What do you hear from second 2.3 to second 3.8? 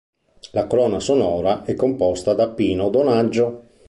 da Pino Donaggio.